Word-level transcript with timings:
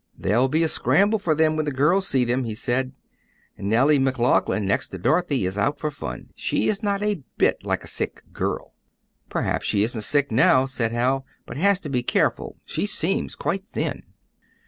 "There'll 0.17 0.47
be 0.47 0.63
a 0.63 0.67
scramble 0.67 1.19
for 1.19 1.35
them 1.35 1.55
when 1.55 1.65
the 1.65 1.71
girls 1.71 2.07
see 2.07 2.25
them," 2.25 2.43
he 2.45 2.55
said. 2.55 2.91
"Nellie 3.55 3.99
McLaughlin, 3.99 4.65
next 4.65 4.89
to 4.89 4.97
Dorothy, 4.97 5.45
is 5.45 5.59
out 5.59 5.77
for 5.77 5.91
fun. 5.91 6.29
She 6.33 6.67
is 6.67 6.81
not 6.81 7.03
a 7.03 7.21
bit 7.37 7.63
like 7.63 7.83
a 7.83 7.87
sick 7.87 8.23
girl." 8.33 8.73
"Perhaps 9.29 9.67
she 9.67 9.83
isn't 9.83 10.01
sick 10.01 10.31
now," 10.31 10.65
said 10.65 10.91
Hal, 10.91 11.23
"but 11.45 11.57
has 11.57 11.79
to 11.81 11.89
be 11.89 12.01
careful. 12.01 12.57
She 12.65 12.87
seems 12.87 13.35
quite 13.35 13.63
thin." 13.73 14.01